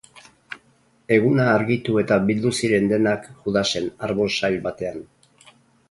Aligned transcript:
Eguna 1.17 1.45
argitu 1.57 1.99
eta 2.03 2.17
bildu 2.31 2.55
ziren 2.63 2.91
denak 2.95 3.31
Judasen 3.45 3.95
arbola 4.09 4.37
sail 4.41 4.63
batean. 4.69 5.03